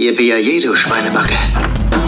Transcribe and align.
Ihr 0.00 0.14
BAJ, 0.14 0.60
du 0.60 0.76
Schweinebacke. 0.76 1.34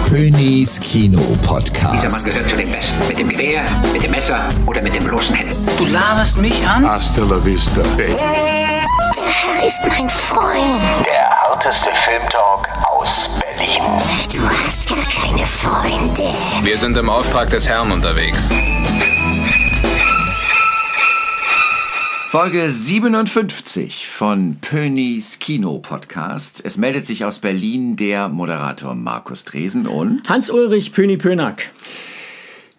Königs 0.08 0.80
Kino 0.80 1.18
Dieser 1.18 1.28
Mann 1.28 1.40
Podcast. 1.42 2.24
gehört 2.24 2.48
zu 2.48 2.56
den 2.56 2.70
Besten. 2.70 3.08
Mit 3.08 3.18
dem 3.18 3.28
Gewehr, 3.30 3.64
mit 3.92 4.00
dem 4.00 4.12
Messer 4.12 4.48
oder 4.64 4.80
mit 4.80 4.94
den 4.94 5.02
bloßen 5.02 5.34
Händen. 5.34 5.56
Du 5.76 5.86
laberst 5.86 6.38
mich 6.38 6.64
an? 6.68 6.88
Hasta 6.88 7.24
la 7.24 7.44
vista, 7.44 7.82
baby. 7.96 8.12
Er 8.12 9.66
ist 9.66 9.80
mein 9.88 10.08
Freund. 10.08 10.80
Der 11.04 11.30
harteste 11.30 11.90
Filmtalk 12.04 12.68
aus 12.92 13.28
Berlin. 13.40 13.82
Du 14.32 14.48
hast 14.48 14.88
gar 14.88 15.04
keine 15.06 15.44
Freunde. 15.44 16.22
Wir 16.62 16.78
sind 16.78 16.96
im 16.96 17.10
Auftrag 17.10 17.50
des 17.50 17.66
Herrn 17.66 17.90
unterwegs. 17.90 18.50
Folge 22.30 22.70
57 22.70 24.06
von 24.06 24.58
Pönis 24.60 25.40
Kino 25.40 25.80
Podcast. 25.80 26.64
Es 26.64 26.76
meldet 26.76 27.04
sich 27.04 27.24
aus 27.24 27.40
Berlin 27.40 27.96
der 27.96 28.28
Moderator 28.28 28.94
Markus 28.94 29.42
Dresen 29.42 29.88
und 29.88 30.30
Hans-Ulrich 30.30 30.92
Pöni-Pönack. 30.92 31.72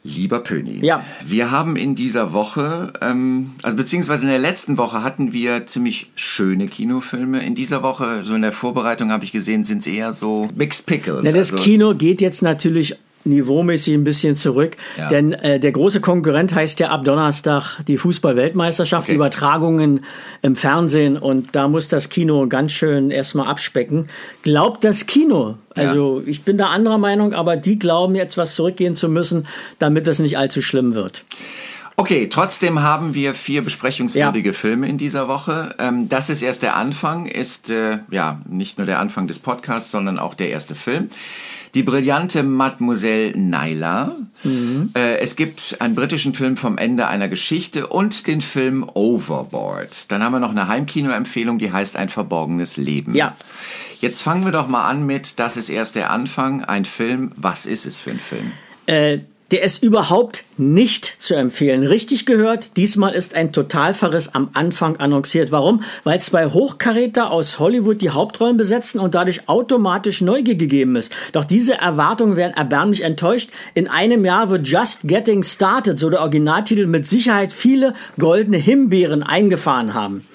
lieber 0.05 0.39
Pöni. 0.39 0.79
Ja. 0.85 1.03
Wir 1.25 1.51
haben 1.51 1.75
in 1.75 1.95
dieser 1.95 2.31
Woche, 2.31 2.93
ähm, 3.01 3.55
also 3.61 3.75
beziehungsweise 3.75 4.23
in 4.23 4.29
der 4.29 4.39
letzten 4.39 4.77
Woche 4.77 5.03
hatten 5.03 5.33
wir 5.33 5.67
ziemlich 5.67 6.11
schöne 6.15 6.69
Kinofilme. 6.69 7.45
In 7.45 7.53
dieser 7.53 7.83
Woche, 7.83 8.23
so 8.23 8.35
in 8.35 8.43
der 8.43 8.53
Vorbereitung 8.53 9.11
habe 9.11 9.25
ich 9.25 9.33
gesehen, 9.33 9.65
sind 9.65 9.79
es 9.79 9.87
eher 9.87 10.13
so 10.13 10.47
Mixed 10.55 10.85
Pickles. 10.85 11.23
Na, 11.25 11.33
das 11.33 11.51
also, 11.51 11.61
Kino 11.61 11.93
geht 11.93 12.21
jetzt 12.21 12.41
natürlich 12.41 12.95
niveaumäßig 13.25 13.93
ein 13.93 14.03
bisschen 14.03 14.35
zurück, 14.35 14.77
Ja. 14.97 15.07
denn 15.07 15.33
äh, 15.33 15.59
der 15.59 15.71
große 15.71 16.01
Konkurrent 16.01 16.53
heißt 16.53 16.79
ja 16.79 16.89
ab 16.89 17.03
Donnerstag 17.05 17.79
die 17.87 17.97
Fußball-Weltmeisterschaft, 17.97 19.07
Okay. 19.07 19.15
Übertragungen 19.15 20.05
im 20.41 20.55
Fernsehen 20.55 21.17
und 21.17 21.49
da 21.55 21.67
muss 21.67 21.87
das 21.87 22.09
Kino 22.09 22.47
ganz 22.47 22.71
schön 22.71 23.11
erstmal 23.11 23.47
abspecken. 23.47 24.09
Glaubt 24.43 24.83
das 24.83 25.05
Kino, 25.05 25.55
also 25.75 26.21
ich 26.25 26.43
bin 26.43 26.57
da 26.57 26.67
anderer 26.67 26.97
Meinung, 26.97 27.33
aber 27.33 27.57
die 27.57 27.79
glauben 27.79 28.15
jetzt 28.15 28.37
was 28.37 28.55
zurückgehen 28.55 28.95
zu 28.95 29.09
müssen, 29.09 29.47
damit 29.79 30.07
es 30.07 30.19
nicht 30.19 30.37
allzu 30.37 30.61
schlimm 30.61 30.93
wird. 30.93 31.23
Okay, 31.97 32.29
trotzdem 32.29 32.81
haben 32.81 33.13
wir 33.13 33.33
vier 33.35 33.61
besprechungswürdige 33.63 34.53
Filme 34.53 34.87
in 34.87 34.97
dieser 34.97 35.27
Woche. 35.27 35.75
Ähm, 35.77 36.09
das 36.09 36.29
ist 36.31 36.41
erst 36.41 36.63
der 36.63 36.75
Anfang, 36.75 37.27
ist 37.27 37.69
äh, 37.69 37.99
ja 38.09 38.41
nicht 38.49 38.77
nur 38.79 38.87
der 38.87 38.99
Anfang 38.99 39.27
des 39.27 39.37
Podcasts, 39.39 39.91
sondern 39.91 40.17
auch 40.17 40.33
der 40.33 40.49
erste 40.49 40.73
Film. 40.73 41.09
Die 41.73 41.83
brillante 41.83 42.43
Mademoiselle 42.43 43.37
Naila. 43.37 44.15
Äh, 44.43 45.17
es 45.19 45.35
gibt 45.35 45.77
einen 45.79 45.95
britischen 45.95 46.33
Film 46.33 46.57
vom 46.57 46.77
Ende 46.77 47.07
einer 47.07 47.29
Geschichte 47.29 47.87
und 47.87 48.27
den 48.27 48.41
Film 48.41 48.89
Overboard. 48.93 50.11
Dann 50.11 50.23
haben 50.23 50.33
wir 50.33 50.39
noch 50.39 50.51
eine 50.51 50.67
Heimkino-Empfehlung, 50.67 51.59
die 51.59 51.71
heißt 51.71 51.95
Ein 51.95 52.09
verborgenes 52.09 52.77
Leben. 52.77 53.15
Ja. 53.15 53.35
Jetzt 53.99 54.21
fangen 54.21 54.45
wir 54.45 54.51
doch 54.51 54.67
mal 54.67 54.89
an 54.89 55.05
mit 55.05 55.39
Das 55.39 55.57
ist 55.57 55.69
erst 55.69 55.95
der 55.95 56.11
Anfang, 56.11 56.63
ein 56.63 56.85
Film. 56.85 57.31
Was 57.35 57.65
ist 57.65 57.85
es 57.85 58.01
für 58.01 58.11
ein 58.11 58.19
Film? 58.19 58.51
Äh, 58.87 59.19
der 59.51 59.63
ist 59.63 59.83
überhaupt 59.83 60.43
nicht 60.57 61.05
zu 61.05 61.35
empfehlen. 61.35 61.83
Richtig 61.83 62.25
gehört, 62.25 62.77
diesmal 62.77 63.13
ist 63.13 63.35
ein 63.35 63.51
Totalverriss 63.51 64.29
am 64.33 64.49
Anfang 64.53 64.97
annonciert. 64.97 65.51
Warum? 65.51 65.83
Weil 66.03 66.21
zwei 66.21 66.45
Hochkaräter 66.45 67.31
aus 67.31 67.59
Hollywood 67.59 68.01
die 68.01 68.11
Hauptrollen 68.11 68.55
besetzen 68.55 68.99
und 68.99 69.13
dadurch 69.13 69.49
automatisch 69.49 70.21
Neugier 70.21 70.55
gegeben 70.55 70.95
ist. 70.95 71.13
Doch 71.33 71.43
diese 71.43 71.75
Erwartungen 71.75 72.37
werden 72.37 72.53
erbärmlich 72.55 73.01
enttäuscht. 73.01 73.49
In 73.73 73.89
einem 73.89 74.23
Jahr 74.23 74.49
wird 74.49 74.67
Just 74.67 75.01
Getting 75.03 75.43
Started, 75.43 75.97
so 75.97 76.09
der 76.09 76.21
Originaltitel, 76.21 76.87
mit 76.87 77.05
Sicherheit 77.05 77.51
viele 77.51 77.93
goldene 78.17 78.57
Himbeeren 78.57 79.23
eingefahren 79.23 79.93
haben. 79.93 80.25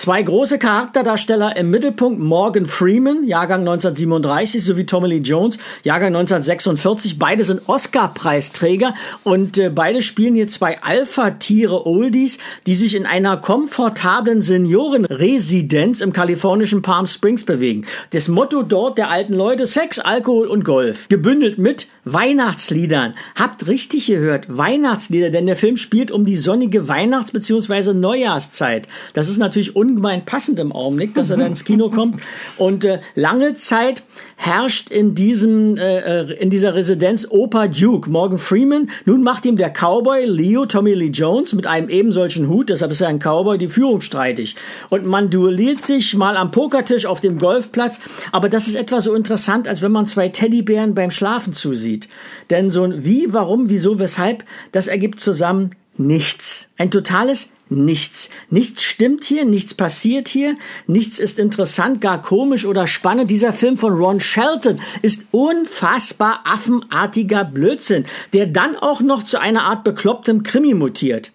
Zwei 0.00 0.22
große 0.22 0.58
Charakterdarsteller 0.58 1.56
im 1.58 1.68
Mittelpunkt, 1.68 2.20
Morgan 2.20 2.64
Freeman, 2.64 3.22
Jahrgang 3.22 3.60
1937, 3.60 4.64
sowie 4.64 4.86
Tommy 4.86 5.08
Lee 5.08 5.18
Jones, 5.18 5.58
Jahrgang 5.82 6.16
1946. 6.16 7.18
Beide 7.18 7.44
sind 7.44 7.68
Oscar-Preisträger 7.68 8.94
und 9.24 9.58
äh, 9.58 9.68
beide 9.68 10.00
spielen 10.00 10.36
hier 10.36 10.48
zwei 10.48 10.80
Alpha-Tiere 10.80 11.84
Oldies, 11.84 12.38
die 12.66 12.76
sich 12.76 12.94
in 12.94 13.04
einer 13.04 13.36
komfortablen 13.36 14.40
Seniorenresidenz 14.40 16.00
im 16.00 16.14
kalifornischen 16.14 16.80
Palm 16.80 17.04
Springs 17.04 17.44
bewegen. 17.44 17.84
Das 18.14 18.28
Motto 18.28 18.62
dort 18.62 18.96
der 18.96 19.10
alten 19.10 19.34
Leute, 19.34 19.66
Sex, 19.66 19.98
Alkohol 19.98 20.46
und 20.46 20.64
Golf. 20.64 21.08
Gebündelt 21.10 21.58
mit 21.58 21.88
Weihnachtsliedern. 22.06 23.12
Habt 23.34 23.66
richtig 23.66 24.06
gehört, 24.06 24.46
Weihnachtslieder, 24.48 25.28
denn 25.28 25.44
der 25.44 25.56
Film 25.56 25.76
spielt 25.76 26.10
um 26.10 26.24
die 26.24 26.36
sonnige 26.36 26.88
Weihnachts- 26.88 27.32
bzw. 27.32 27.92
Neujahrszeit. 27.92 28.88
Das 29.12 29.28
ist 29.28 29.36
natürlich 29.36 29.76
ungemein 29.90 30.24
passend 30.24 30.58
im 30.60 30.72
Augenblick, 30.72 31.14
dass 31.14 31.30
er 31.30 31.36
da 31.36 31.46
ins 31.46 31.64
Kino 31.64 31.90
kommt. 31.90 32.20
Und 32.56 32.84
äh, 32.84 33.00
lange 33.14 33.54
Zeit 33.54 34.02
herrscht 34.36 34.90
in 34.90 35.14
diesem 35.14 35.76
äh, 35.76 36.20
äh, 36.20 36.32
in 36.40 36.50
dieser 36.50 36.74
Residenz 36.74 37.26
Opa 37.28 37.68
Duke, 37.68 38.08
Morgan 38.08 38.38
Freeman. 38.38 38.90
Nun 39.04 39.22
macht 39.22 39.44
ihm 39.44 39.56
der 39.56 39.70
Cowboy 39.70 40.24
Leo 40.24 40.66
Tommy 40.66 40.94
Lee 40.94 41.10
Jones 41.10 41.52
mit 41.52 41.66
einem 41.66 41.88
eben 41.88 42.10
Hut, 42.48 42.68
deshalb 42.68 42.92
ist 42.92 43.00
er 43.00 43.08
ein 43.08 43.18
Cowboy, 43.18 43.58
die 43.58 43.68
Führung 43.68 44.00
streitig. 44.00 44.56
Und 44.88 45.06
man 45.06 45.30
duelliert 45.30 45.82
sich 45.82 46.14
mal 46.16 46.36
am 46.36 46.50
Pokertisch 46.50 47.06
auf 47.06 47.20
dem 47.20 47.38
Golfplatz, 47.38 48.00
aber 48.32 48.48
das 48.48 48.68
ist 48.68 48.74
etwa 48.74 49.00
so 49.00 49.14
interessant, 49.14 49.68
als 49.68 49.82
wenn 49.82 49.92
man 49.92 50.06
zwei 50.06 50.28
Teddybären 50.28 50.94
beim 50.94 51.10
Schlafen 51.10 51.52
zusieht. 51.52 52.08
Denn 52.50 52.70
so 52.70 52.84
ein 52.84 53.04
wie, 53.04 53.32
warum, 53.32 53.68
wieso, 53.68 53.98
weshalb, 53.98 54.44
das 54.72 54.86
ergibt 54.86 55.20
zusammen 55.20 55.70
nichts. 55.96 56.68
Ein 56.78 56.90
totales 56.90 57.50
Nichts. 57.72 58.30
Nichts 58.50 58.82
stimmt 58.82 59.22
hier, 59.22 59.44
nichts 59.44 59.74
passiert 59.74 60.26
hier, 60.26 60.56
nichts 60.88 61.20
ist 61.20 61.38
interessant, 61.38 62.00
gar 62.00 62.20
komisch 62.20 62.66
oder 62.66 62.88
spannend. 62.88 63.30
Dieser 63.30 63.52
Film 63.52 63.78
von 63.78 63.92
Ron 63.92 64.18
Shelton 64.18 64.80
ist 65.02 65.26
unfassbar 65.30 66.40
affenartiger 66.44 67.44
Blödsinn, 67.44 68.06
der 68.32 68.48
dann 68.48 68.74
auch 68.74 69.02
noch 69.02 69.22
zu 69.22 69.40
einer 69.40 69.62
Art 69.62 69.84
beklopptem 69.84 70.42
Krimi 70.42 70.74
mutiert. 70.74 71.30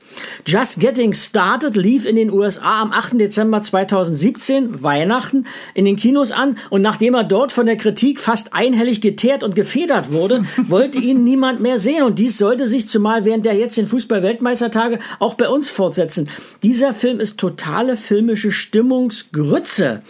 Just 0.45 0.79
Getting 0.79 1.13
Started 1.13 1.75
lief 1.75 2.05
in 2.05 2.15
den 2.15 2.31
USA 2.31 2.81
am 2.81 2.91
8. 2.91 3.19
Dezember 3.19 3.61
2017, 3.61 4.83
Weihnachten, 4.83 5.45
in 5.73 5.85
den 5.85 5.95
Kinos 5.95 6.31
an 6.31 6.57
und 6.69 6.81
nachdem 6.81 7.13
er 7.15 7.23
dort 7.23 7.51
von 7.51 7.65
der 7.65 7.77
Kritik 7.77 8.19
fast 8.19 8.53
einhellig 8.53 9.01
geteert 9.01 9.43
und 9.43 9.55
gefedert 9.55 10.11
wurde, 10.11 10.43
wollte 10.67 10.99
ihn 10.99 11.23
niemand 11.23 11.59
mehr 11.59 11.77
sehen 11.77 12.03
und 12.03 12.19
dies 12.19 12.37
sollte 12.37 12.67
sich 12.67 12.87
zumal 12.87 13.25
während 13.25 13.45
der 13.45 13.53
jetzt 13.55 13.77
den 13.77 13.87
Fußball-Weltmeistertage 13.87 14.99
auch 15.19 15.35
bei 15.35 15.49
uns 15.49 15.69
fortsetzen. 15.69 16.29
Dieser 16.63 16.93
Film 16.93 17.19
ist 17.19 17.39
totale 17.39 17.97
filmische 17.97 18.51
Stimmungsgrütze 18.51 20.01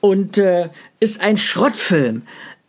und 0.00 0.38
äh, 0.38 0.68
ist 1.00 1.20
ein 1.20 1.36
Schrottfilm. 1.36 2.22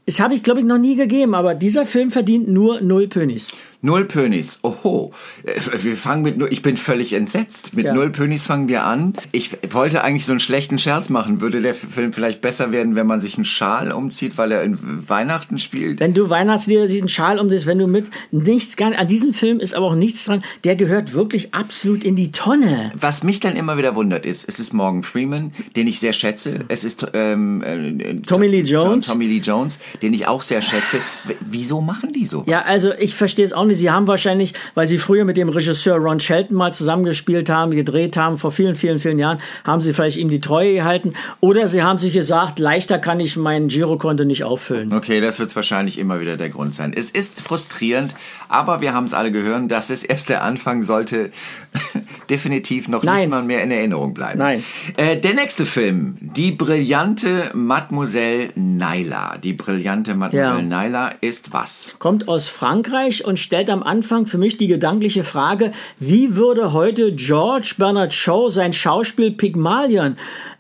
Das 0.06 0.20
habe 0.20 0.36
ich, 0.36 0.44
glaube 0.44 0.60
ich, 0.60 0.66
noch 0.66 0.78
nie 0.78 0.96
gegeben, 0.96 1.34
aber 1.34 1.56
dieser 1.56 1.86
Film 1.86 2.12
verdient 2.12 2.50
nur 2.50 2.82
null 2.82 3.08
Pönis. 3.08 3.48
Null 3.86 4.06
Pönis. 4.06 4.60
Oho. 4.64 5.12
Äh, 5.44 5.60
Wir 5.84 5.98
fangen 5.98 6.22
mit 6.24 6.38
null. 6.38 6.48
Ich 6.52 6.62
bin 6.62 6.78
völlig 6.78 7.12
entsetzt. 7.12 7.74
Mit 7.76 7.86
Ja. 7.86 7.94
null 7.94 8.10
Pönis 8.12 8.46
fangen 8.46 8.70
wir 8.70 8.86
an. 8.86 9.12
Ich 9.34 9.50
wollte 9.72 10.06
eigentlich 10.06 10.26
so 10.26 10.32
einen 10.32 10.40
schlechten 10.40 10.80
Scherz 10.80 11.10
machen. 11.10 11.42
Würde 11.42 11.62
der 11.62 11.76
Film 11.76 12.14
vielleicht 12.14 12.40
besser 12.40 12.72
werden, 12.72 12.96
wenn 12.96 13.06
man 13.06 13.20
sich 13.20 13.36
einen 13.36 13.44
Schal 13.44 13.92
umzieht, 13.92 14.38
weil 14.38 14.54
er 14.54 14.64
in 14.64 14.80
Weihnachten 15.10 15.60
spielt? 15.60 16.00
Wenn 16.00 16.14
du 16.14 16.30
Weihnachtslieder 16.30 16.88
diesen 16.88 17.10
Schal 17.10 17.40
um 17.40 17.50
dich, 17.50 17.66
wenn 17.66 17.78
du 17.78 17.88
mit 17.88 18.06
nichts 18.32 18.78
gar 18.78 18.98
an 18.98 19.08
diesem 19.10 19.34
Film 19.34 19.60
ist 19.60 19.74
aber 19.74 19.88
auch 19.88 19.96
nichts 19.96 20.24
dran, 20.24 20.44
der 20.64 20.78
gehört 20.78 21.12
wirklich 21.14 21.54
absolut 21.54 22.06
in 22.06 22.16
die 22.16 22.32
Tonne. 22.32 22.94
Was 22.96 23.24
mich 23.24 23.42
dann 23.42 23.58
immer 23.58 23.78
wieder 23.78 23.96
wundert 23.96 24.26
ist, 24.26 24.48
es 24.48 24.62
ist 24.62 24.74
Morgan 24.74 25.04
Freeman, 25.04 25.52
den 25.76 25.88
ich 25.88 26.00
sehr 26.00 26.14
schätze. 26.14 26.62
Es 26.70 26.86
ist 26.86 27.06
ähm, 27.14 27.62
äh, 27.62 28.16
Tommy 28.22 28.48
Lee 28.48 28.62
Jones. 28.62 29.08
Tommy 29.08 29.26
Lee 29.26 29.40
Jones, 29.40 29.80
den 30.02 30.14
ich 30.14 30.26
auch 30.26 30.42
sehr 30.42 30.62
schätze. 30.62 31.00
Wieso 31.42 31.82
machen 31.82 32.14
die 32.14 32.26
so? 32.26 32.46
Ja, 32.48 32.62
also 32.62 32.94
ich 32.94 33.14
verstehe 33.16 33.44
es 33.44 33.52
auch 33.52 33.66
nicht. 33.66 33.73
Sie 33.76 33.90
haben 33.92 34.08
wahrscheinlich, 34.08 34.54
weil 34.76 34.88
sie 34.88 34.98
früher 34.98 35.26
mit 35.26 35.38
dem 35.38 35.50
Regisseur 35.50 35.98
Ron 35.98 36.20
Shelton 36.20 36.56
mal 36.58 36.74
zusammengespielt 36.74 37.50
haben, 37.50 37.72
gedreht 37.72 38.18
haben, 38.18 38.38
vor 38.38 38.52
vielen, 38.52 38.76
vielen, 38.76 39.00
vielen 39.00 39.20
Jahren, 39.20 39.40
haben 39.64 39.82
sie 39.82 39.94
vielleicht 39.94 40.18
ihm 40.18 40.30
die 40.30 40.42
Treue 40.42 40.74
gehalten. 40.76 41.14
Oder 41.40 41.68
sie 41.68 41.84
haben 41.84 41.98
sich 42.00 42.14
gesagt, 42.14 42.60
leichter 42.60 43.00
kann 43.00 43.20
ich 43.20 43.36
mein 43.38 43.68
Girokonto 43.68 44.24
nicht 44.24 44.44
auffüllen. 44.44 44.94
Okay, 44.94 45.22
das 45.22 45.40
wird 45.40 45.56
wahrscheinlich 45.56 45.98
immer 46.00 46.20
wieder 46.20 46.38
der 46.38 46.50
Grund 46.50 46.76
sein. 46.76 46.94
Es 46.96 47.12
ist 47.12 47.42
frustrierend, 47.42 48.16
aber 48.50 48.82
wir 48.82 48.94
haben 48.94 49.06
es 49.06 49.14
alle 49.14 49.32
gehört, 49.32 49.70
dass 49.72 49.90
es 49.90 50.04
erst 50.04 50.30
der 50.30 50.44
Anfang 50.44 50.82
sollte 50.84 51.32
definitiv 52.30 52.88
noch 52.88 53.04
Nein. 53.04 53.16
nicht 53.22 53.30
mal 53.30 53.44
mehr 53.44 53.64
in 53.64 53.72
Erinnerung 53.72 54.14
bleiben. 54.14 54.40
Nein. 54.40 54.64
Äh, 54.98 55.18
der 55.18 55.34
nächste 55.34 55.66
Film, 55.66 56.18
die 56.20 56.52
brillante 56.52 57.52
Mademoiselle 57.54 58.50
Naila. 58.56 59.38
Die 59.38 59.54
brillante 59.54 60.16
Mademoiselle 60.16 60.60
Ja. 60.62 60.66
Naila 60.66 61.12
ist 61.22 61.54
was? 61.54 61.94
kommt 62.00 62.28
aus 62.28 62.48
Frankreich 62.48 63.26
und 63.26 63.40
stellt 63.40 63.63
am 63.70 63.84
Anfang 63.84 64.26
für 64.26 64.38
mich 64.38 64.58
die 64.58 64.68
gedankliche 64.68 65.24
Frage, 65.24 65.72
wie 66.00 66.36
würde 66.36 66.74
heute 66.74 67.14
George 67.14 67.76
Bernard 67.78 68.14
Shaw 68.14 68.50
sein 68.50 68.74
Schauspiel 68.74 69.32
Pygmalion 69.32 70.18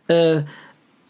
äh, 0.07 0.41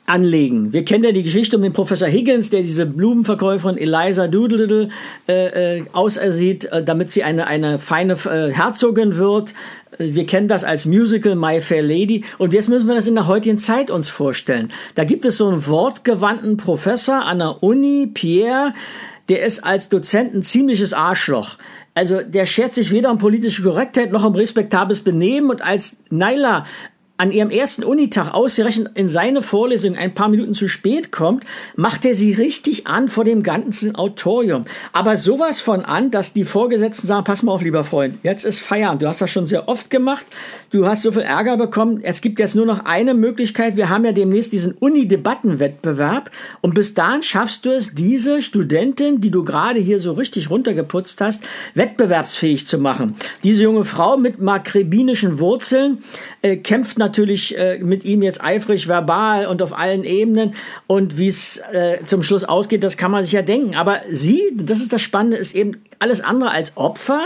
anlegen. 0.06 0.74
Wir 0.74 0.84
kennen 0.84 1.06
ja 1.06 1.12
die 1.12 1.24
Geschichte 1.24 1.56
um 1.56 1.62
den 1.64 1.74
Professor 1.74 2.08
Higgins, 2.08 2.50
der 2.50 2.62
diese 2.62 2.86
Blumenverkäuferin 2.86 3.78
Eliza 3.78 4.28
Doolittle 4.28 4.90
äh, 5.28 5.78
äh, 5.78 5.84
ausersieht, 5.94 6.66
äh, 6.66 6.84
damit 6.84 7.10
sie 7.10 7.24
eine, 7.24 7.48
eine 7.48 7.80
feine 7.80 8.14
äh, 8.14 8.52
Herzogin 8.52 9.18
wird. 9.18 9.54
Äh, 9.98 10.14
Wir 10.14 10.26
kennen 10.26 10.50
das 10.50 10.66
als 10.66 10.86
Musical 10.86 11.36
My 11.36 11.62
Fair 11.62 11.82
Lady 11.82 12.26
und 12.38 12.52
jetzt 12.52 12.68
müssen 12.68 12.88
wir 12.88 12.96
das 12.96 13.08
in 13.08 13.16
der 13.16 13.28
heutigen 13.28 13.58
Zeit 13.58 13.90
uns 13.92 14.10
vorstellen. 14.10 14.74
Da 14.96 15.06
gibt 15.06 15.24
es 15.24 15.38
so 15.38 15.48
einen 15.48 15.66
wortgewandten 15.68 16.58
Professor 16.58 17.24
an 17.24 17.40
der 17.40 17.64
Uni, 17.64 18.10
Pierre, 18.14 18.74
der 19.30 19.44
ist 19.44 19.64
als 19.64 19.90
Dozent 19.90 20.34
ein 20.34 20.44
ziemliches 20.44 20.94
Arschloch. 20.94 21.58
Also 21.96 22.22
der 22.22 22.46
schert 22.46 22.74
sich 22.74 22.92
weder 22.92 23.12
um 23.12 23.20
politische 23.20 23.62
Korrektheit 23.62 24.12
noch 24.12 24.26
um 24.26 24.34
respektables 24.34 25.02
Benehmen 25.02 25.50
und 25.52 25.62
als 25.62 25.98
Naila 26.10 26.66
an 27.24 27.32
ihrem 27.32 27.52
ersten 27.52 27.86
Unitag 27.86 28.34
ausgerechnet 28.34 28.92
in 28.96 29.08
seine 29.08 29.42
Vorlesung 29.42 29.96
ein 29.96 30.14
paar 30.14 30.28
Minuten 30.28 30.56
zu 30.56 30.68
spät 30.68 31.14
kommt, 31.14 31.46
macht 31.78 32.06
er 32.06 32.16
sie 32.16 32.34
richtig 32.34 32.86
an 32.86 33.08
vor 33.08 33.24
dem 33.24 33.44
ganzen 33.44 33.96
Autorium. 33.96 34.66
Aber 34.92 35.16
sowas 35.16 35.62
von 35.62 35.86
an, 35.86 36.12
dass 36.12 36.34
die 36.34 36.44
Vorgesetzten 36.44 37.08
sagen, 37.08 37.24
pass 37.24 37.42
mal 37.42 37.54
auf, 37.54 37.62
lieber 37.62 37.86
Freund, 37.86 38.18
jetzt 38.24 38.44
ist 38.44 38.60
Feierabend. 38.60 39.04
Du 39.04 39.08
hast 39.08 39.22
das 39.22 39.32
schon 39.32 39.48
sehr 39.48 39.70
oft 39.70 39.90
gemacht. 39.90 40.26
Du 40.70 40.86
hast 40.86 41.04
so 41.04 41.14
viel 41.14 41.22
Ärger 41.22 41.56
bekommen. 41.56 42.02
Es 42.04 42.20
gibt 42.20 42.40
jetzt 42.40 42.58
nur 42.58 42.66
noch 42.66 42.84
eine 42.84 43.14
Möglichkeit. 43.14 43.78
Wir 43.78 43.88
haben 43.88 44.04
ja 44.04 44.12
demnächst 44.12 44.52
diesen 44.52 44.74
Uni-Debattenwettbewerb. 44.74 46.30
Und 46.60 46.74
bis 46.74 46.94
dahin 46.94 47.24
schaffst 47.24 47.66
du 47.66 47.70
es, 47.70 47.96
diese 47.96 48.42
Studentin, 48.42 49.22
die 49.22 49.32
du 49.32 49.46
gerade 49.46 49.80
hier 49.80 50.02
so 50.02 50.12
richtig 50.12 50.50
runtergeputzt 50.50 51.22
hast, 51.22 51.46
wettbewerbsfähig 51.74 52.68
zu 52.68 52.80
machen. 52.80 53.16
Diese 53.46 53.64
junge 53.64 53.86
Frau 53.86 54.18
mit 54.18 54.42
makrebinischen 54.42 55.40
Wurzeln 55.40 56.00
äh, 56.42 56.58
kämpft 56.58 56.98
natürlich 56.98 57.13
äh, 57.18 57.80
mit 57.80 58.04
ihm 58.04 58.22
jetzt 58.24 58.44
eifrig 58.44 58.88
verbal 58.88 59.48
und 59.48 59.62
auf 59.62 59.78
allen 59.78 60.04
Ebenen. 60.04 60.56
Und 60.88 61.18
wie 61.18 61.28
es 61.28 61.58
äh, 61.72 62.00
zum 62.06 62.24
Schluss 62.24 62.44
ausgeht, 62.44 62.84
das 62.84 62.98
kann 62.98 63.12
man 63.12 63.24
sich 63.24 63.34
ja 63.34 63.42
denken. 63.42 63.76
Aber 63.76 64.02
sie, 64.12 64.52
das 64.56 64.80
ist 64.80 64.94
das 64.94 65.02
Spannende, 65.02 65.38
ist 65.38 65.56
eben 65.56 65.84
alles 66.00 66.22
andere 66.22 66.52
als 66.52 66.76
Opfer 66.76 67.24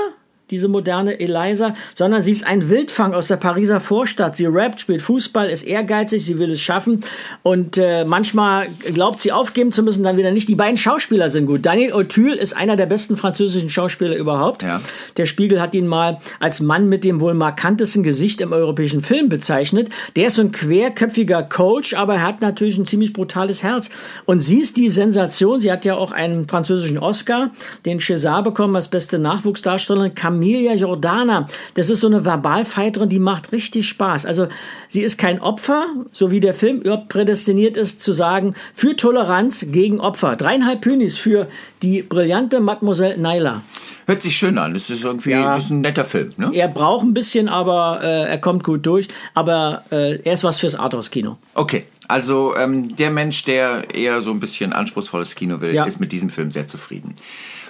diese 0.50 0.68
moderne 0.68 1.20
Eliza, 1.20 1.76
sondern 1.94 2.24
sie 2.24 2.32
ist 2.32 2.46
ein 2.46 2.70
Wildfang 2.70 3.14
aus 3.14 3.28
der 3.28 3.38
Pariser 3.38 3.80
Vorstadt. 3.80 4.36
Sie 4.36 4.46
rappt, 4.46 4.80
spielt 4.80 5.02
Fußball, 5.02 5.50
ist 5.50 5.64
ehrgeizig, 5.64 6.26
sie 6.26 6.40
will 6.40 6.52
es 6.52 6.62
schaffen 6.62 7.04
und 7.44 7.78
äh, 7.78 8.06
manchmal 8.06 8.68
glaubt 8.94 9.20
sie 9.20 9.32
aufgeben 9.32 9.72
zu 9.72 9.84
müssen, 9.84 10.04
dann 10.04 10.18
wieder 10.18 10.32
nicht. 10.32 10.48
Die 10.50 10.56
beiden 10.56 10.78
Schauspieler 10.78 11.30
sind 11.30 11.48
gut. 11.48 11.66
Daniel 11.66 11.94
Auteuil 11.94 12.34
ist 12.34 12.56
einer 12.56 12.76
der 12.76 12.86
besten 12.86 13.18
französischen 13.18 13.70
Schauspieler 13.70 14.16
überhaupt. 14.16 14.64
Ja. 14.64 14.82
Der 15.18 15.26
Spiegel 15.26 15.62
hat 15.62 15.74
ihn 15.74 15.88
mal 15.88 16.20
als 16.40 16.62
Mann 16.62 16.88
mit 16.90 17.04
dem 17.04 17.20
wohl 17.20 17.34
markantesten 17.34 18.04
Gesicht 18.04 18.42
im 18.42 18.54
europäischen 18.54 19.02
Film 19.02 19.30
bezeichnet. 19.30 19.90
Der 20.16 20.28
ist 20.28 20.36
so 20.36 20.42
ein 20.42 20.52
querköpfiger 20.52 21.44
Coach, 21.44 21.94
aber 21.94 22.16
er 22.16 22.28
hat 22.28 22.42
natürlich 22.42 22.78
ein 22.78 22.86
ziemlich 22.86 23.14
brutales 23.14 23.64
Herz. 23.64 23.90
Und 24.26 24.40
sie 24.40 24.60
ist 24.60 24.78
die 24.78 24.90
Sensation. 24.90 25.60
Sie 25.60 25.72
hat 25.72 25.86
ja 25.86 25.96
auch 25.96 26.12
einen 26.12 26.48
französischen 26.48 26.98
Oscar, 26.98 27.52
den 27.86 28.00
César 28.00 28.44
bekommen 28.44 28.76
als 28.76 28.88
beste 28.88 29.20
Nachwuchsdarstellerin. 29.20 30.16
Camilia 30.38 30.76
Jordana. 30.76 31.48
Das 31.74 31.90
ist 31.90 32.02
so 32.02 32.08
eine 32.08 32.24
Verbalfighterin, 32.24 33.10
die 33.10 33.18
macht 33.18 33.52
richtig 33.52 33.88
Spaß. 33.90 34.28
Also 34.28 34.48
sie 34.88 35.02
ist 35.02 35.18
kein 35.18 35.42
Opfer, 35.42 35.88
so 36.12 36.30
wie 36.30 36.40
der 36.40 36.54
Film 36.54 36.82
überhaupt 36.82 37.10
prädestiniert 37.10 37.76
ist, 37.76 38.02
zu 38.02 38.14
sagen, 38.14 38.54
für 38.74 38.96
Toleranz 38.96 39.66
gegen 39.72 40.00
Opfer. 40.00 40.36
Dreieinhalb 40.36 40.82
Pünis 40.82 41.18
für 41.18 41.48
die 41.82 42.04
brillante 42.04 42.60
Mademoiselle 42.60 43.18
Naila. 43.18 43.64
Hört 44.06 44.22
sich 44.22 44.38
schön 44.38 44.60
an. 44.60 44.76
Das 44.76 44.92
ist 44.92 45.04
irgendwie 45.04 45.32
Ja. 45.32 45.58
ist 45.58 45.72
ein 45.72 45.82
netter 45.82 46.06
Film. 46.06 46.30
Ne? 46.38 46.52
Er 46.54 46.68
braucht 46.68 47.04
ein 47.04 47.16
bisschen, 47.16 47.50
aber 47.50 48.00
äh, 48.04 48.30
er 48.30 48.38
kommt 48.38 48.64
gut 48.64 48.86
durch. 48.86 49.08
Aber 49.34 49.86
äh, 49.92 50.20
er 50.22 50.34
ist 50.34 50.44
was 50.44 50.60
fürs 50.60 50.76
Arthouse-Kino. 50.76 51.38
Okay. 51.56 51.86
Also 52.08 52.56
ähm, 52.56 52.96
der 52.96 53.10
Mensch, 53.10 53.44
der 53.44 53.94
eher 53.94 54.22
so 54.22 54.32
ein 54.32 54.40
bisschen 54.40 54.72
anspruchsvolles 54.72 55.34
Kino 55.36 55.60
will, 55.62 55.74
Ja. 55.74 55.84
ist 55.86 56.00
mit 56.00 56.12
diesem 56.14 56.30
Film 56.30 56.52
sehr 56.52 56.68
zufrieden. 56.68 57.16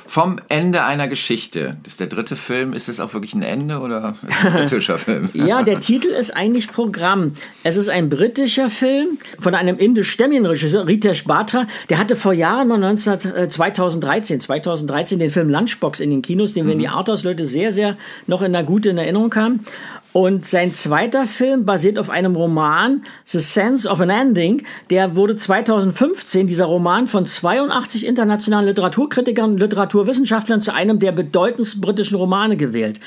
Vom 0.07 0.37
Ende 0.47 0.83
einer 0.83 1.09
Geschichte. 1.09 1.77
Das 1.83 1.93
ist 1.93 1.99
der 1.99 2.07
dritte 2.07 2.35
Film. 2.35 2.71
Ist 2.71 2.87
es 2.87 2.99
auch 2.99 3.13
wirklich 3.13 3.35
ein 3.35 3.43
Ende 3.43 3.79
oder 3.79 4.15
ein 4.43 4.53
britischer 4.53 4.97
Film? 4.99 5.29
Ja, 5.33 5.63
der 5.63 5.81
Titel 5.81 6.07
ist 6.07 6.35
eigentlich 6.35 6.71
Programm. 6.71 7.33
Es 7.63 7.75
ist 7.75 7.89
ein 7.89 8.09
britischer 8.09 8.69
Film 8.69 9.17
von 9.37 9.53
einem 9.53 9.77
indischstämmigen 9.77 10.45
Regisseur, 10.45 10.87
Ritesh 10.87 11.25
Batra. 11.25 11.67
Der 11.89 11.97
hatte 11.97 12.15
vor 12.15 12.31
Jahren, 12.31 12.69
mal 12.69 12.77
19, 12.77 13.35
äh, 13.35 13.49
2013, 13.49 14.39
2013 14.39 15.19
den 15.19 15.29
Film 15.29 15.49
Lunchbox 15.49 15.99
in 15.99 16.09
den 16.09 16.21
Kinos, 16.21 16.53
den 16.53 16.65
wir 16.65 16.73
in 16.73 16.79
die 16.79 16.87
Arthouse-Leute 16.87 17.45
sehr, 17.45 17.73
sehr 17.73 17.97
noch 18.27 18.41
in 18.41 18.53
der 18.53 18.63
guten 18.63 18.97
Erinnerung 18.97 19.35
haben. 19.35 19.65
Und 20.13 20.45
sein 20.47 20.73
zweiter 20.73 21.27
Film 21.27 21.65
basiert 21.65 21.99
auf 21.99 22.09
einem 22.09 22.35
Roman, 22.35 23.03
The 23.25 23.39
Sense 23.39 23.87
of 23.87 24.01
an 24.01 24.09
Ending. 24.09 24.63
Der 24.89 25.15
wurde 25.15 25.35
2015, 25.35 26.47
dieser 26.47 26.65
Roman, 26.65 27.07
von 27.07 27.25
82 27.25 28.05
internationalen 28.05 28.67
Literaturkritikern 28.67 29.51
und 29.51 29.59
Literaturwissenschaftlern 29.59 30.61
zu 30.61 30.73
einem 30.73 30.99
der 30.99 31.11
bedeutendsten 31.11 31.81
britischen 31.81 32.15
Romane 32.15 32.57
gewählt. 32.57 32.99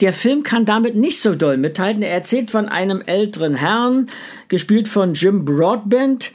Der 0.00 0.12
Film 0.12 0.42
kann 0.42 0.64
damit 0.64 0.94
nicht 0.94 1.20
so 1.20 1.34
doll 1.34 1.56
mithalten. 1.56 2.02
Er 2.02 2.12
erzählt 2.12 2.50
von 2.50 2.68
einem 2.68 3.00
älteren 3.00 3.54
Herrn, 3.54 4.08
gespielt 4.48 4.88
von 4.88 5.14
Jim 5.14 5.44
Broadbent. 5.44 6.32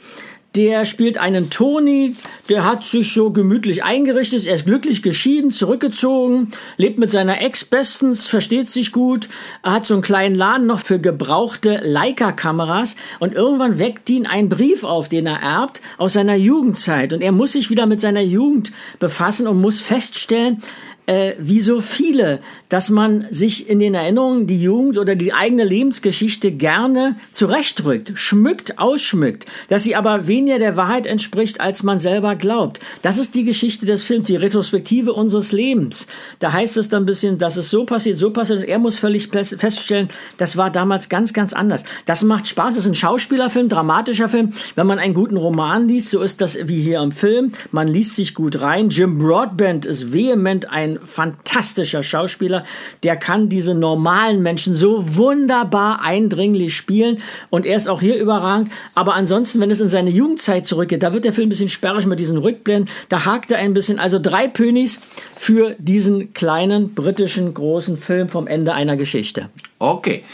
Der 0.58 0.84
spielt 0.84 1.18
einen 1.18 1.50
Tony, 1.50 2.16
der 2.48 2.64
hat 2.64 2.84
sich 2.84 3.12
so 3.12 3.30
gemütlich 3.30 3.84
eingerichtet, 3.84 4.44
er 4.44 4.56
ist 4.56 4.66
glücklich 4.66 5.04
geschieden, 5.04 5.52
zurückgezogen, 5.52 6.50
lebt 6.76 6.98
mit 6.98 7.12
seiner 7.12 7.40
Ex 7.40 7.64
bestens, 7.64 8.26
versteht 8.26 8.68
sich 8.68 8.90
gut, 8.90 9.28
er 9.62 9.70
hat 9.70 9.86
so 9.86 9.94
einen 9.94 10.02
kleinen 10.02 10.34
Laden 10.34 10.66
noch 10.66 10.80
für 10.80 10.98
gebrauchte 10.98 11.80
Leica-Kameras 11.84 12.96
und 13.20 13.34
irgendwann 13.34 13.78
weckt 13.78 14.10
ihn 14.10 14.26
ein 14.26 14.48
Brief 14.48 14.82
auf, 14.82 15.08
den 15.08 15.28
er 15.28 15.40
erbt 15.40 15.80
aus 15.96 16.14
seiner 16.14 16.34
Jugendzeit. 16.34 17.12
Und 17.12 17.20
er 17.20 17.30
muss 17.30 17.52
sich 17.52 17.70
wieder 17.70 17.86
mit 17.86 18.00
seiner 18.00 18.22
Jugend 18.22 18.72
befassen 18.98 19.46
und 19.46 19.60
muss 19.60 19.80
feststellen, 19.80 20.60
äh, 21.08 21.34
wie 21.38 21.60
so 21.60 21.80
viele, 21.80 22.40
dass 22.68 22.90
man 22.90 23.26
sich 23.30 23.68
in 23.68 23.78
den 23.78 23.94
Erinnerungen 23.94 24.46
die 24.46 24.62
Jugend 24.62 24.98
oder 24.98 25.16
die 25.16 25.32
eigene 25.32 25.64
Lebensgeschichte 25.64 26.52
gerne 26.52 27.16
zurechtrückt, 27.32 28.12
schmückt, 28.14 28.78
ausschmückt, 28.78 29.46
dass 29.68 29.84
sie 29.84 29.96
aber 29.96 30.26
weniger 30.26 30.58
der 30.58 30.76
Wahrheit 30.76 31.06
entspricht, 31.06 31.62
als 31.62 31.82
man 31.82 31.98
selber 31.98 32.36
glaubt. 32.36 32.78
Das 33.00 33.16
ist 33.16 33.34
die 33.34 33.44
Geschichte 33.44 33.86
des 33.86 34.04
Films, 34.04 34.26
die 34.26 34.36
Retrospektive 34.36 35.14
unseres 35.14 35.50
Lebens. 35.50 36.06
Da 36.40 36.52
heißt 36.52 36.76
es 36.76 36.90
dann 36.90 37.04
ein 37.04 37.06
bisschen, 37.06 37.38
dass 37.38 37.56
es 37.56 37.70
so 37.70 37.86
passiert, 37.86 38.18
so 38.18 38.30
passiert 38.30 38.58
und 38.58 38.66
er 38.66 38.78
muss 38.78 38.98
völlig 38.98 39.28
feststellen, 39.28 40.10
das 40.36 40.58
war 40.58 40.70
damals 40.70 41.08
ganz, 41.08 41.32
ganz 41.32 41.54
anders. 41.54 41.84
Das 42.04 42.22
macht 42.22 42.48
Spaß, 42.48 42.74
das 42.74 42.84
ist 42.84 42.90
ein 42.90 42.94
Schauspielerfilm, 42.94 43.70
dramatischer 43.70 44.28
Film. 44.28 44.52
Wenn 44.74 44.86
man 44.86 44.98
einen 44.98 45.14
guten 45.14 45.38
Roman 45.38 45.88
liest, 45.88 46.10
so 46.10 46.20
ist 46.20 46.42
das 46.42 46.68
wie 46.68 46.82
hier 46.82 47.00
im 47.00 47.12
Film, 47.12 47.52
man 47.72 47.88
liest 47.88 48.16
sich 48.16 48.34
gut 48.34 48.60
rein. 48.60 48.90
Jim 48.90 49.16
Broadbent 49.16 49.86
ist 49.86 50.12
vehement 50.12 50.70
ein 50.70 50.97
fantastischer 51.04 52.02
Schauspieler, 52.02 52.64
der 53.02 53.16
kann 53.16 53.48
diese 53.48 53.74
normalen 53.74 54.42
Menschen 54.42 54.74
so 54.74 55.16
wunderbar 55.16 56.02
eindringlich 56.02 56.76
spielen 56.76 57.20
und 57.50 57.66
er 57.66 57.76
ist 57.76 57.88
auch 57.88 58.00
hier 58.00 58.16
überragend. 58.16 58.70
Aber 58.94 59.14
ansonsten, 59.14 59.60
wenn 59.60 59.70
es 59.70 59.80
in 59.80 59.88
seine 59.88 60.10
Jugendzeit 60.10 60.66
zurückgeht, 60.66 61.02
da 61.02 61.12
wird 61.12 61.24
der 61.24 61.32
Film 61.32 61.46
ein 61.46 61.50
bisschen 61.50 61.68
sperrig 61.68 62.06
mit 62.06 62.18
diesen 62.18 62.38
Rückblenden, 62.38 62.90
da 63.08 63.24
hakt 63.24 63.50
er 63.50 63.58
ein 63.58 63.74
bisschen. 63.74 63.98
Also 63.98 64.18
drei 64.18 64.48
Pönis 64.48 65.00
für 65.36 65.76
diesen 65.78 66.34
kleinen 66.34 66.94
britischen 66.94 67.54
großen 67.54 67.96
Film 67.98 68.28
vom 68.28 68.46
Ende 68.46 68.74
einer 68.74 68.96
Geschichte. 68.96 69.48
Okay. 69.78 70.24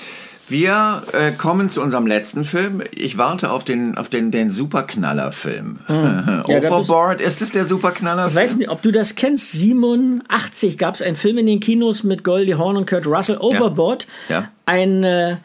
Wir 0.49 1.03
äh, 1.13 1.33
kommen 1.33 1.71
zu 1.71 1.81
unserem 1.81 2.07
letzten 2.07 2.45
Film. 2.45 2.83
Ich 2.91 3.17
warte 3.17 3.51
auf 3.51 3.65
den, 3.65 3.97
auf 3.97 4.09
den, 4.11 4.31
den 4.31 4.51
Superknaller-Film. 4.51 5.79
Ja, 5.89 6.43
das 6.47 6.65
ist- 6.65 6.71
Overboard, 6.71 7.21
ist 7.21 7.41
es 7.43 7.53
der 7.53 7.65
Superknaller-Film? 7.65 8.29
Ich 8.45 8.51
weiß 8.51 8.57
nicht, 8.59 8.69
ob 8.69 8.83
du 8.83 8.91
das 8.93 9.15
kennst. 9.15 9.53
87 9.53 10.77
gab 10.79 10.95
es 10.97 11.03
einen 11.03 11.17
Film 11.17 11.39
in 11.39 11.47
den 11.47 11.61
Kinos 11.61 12.05
mit 12.05 12.25
Goldie 12.25 12.55
Hawn 12.57 12.77
und 12.77 12.89
Kurt 12.89 13.07
Russell, 13.07 13.39
Overboard. 13.39 14.07
Ja. 14.29 14.51
Ein 14.67 15.03
äh, 15.05 15.37